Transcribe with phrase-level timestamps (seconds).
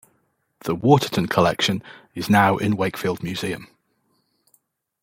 [0.61, 1.83] The Waterton Collection
[2.15, 3.67] is now in Wakefield Museum.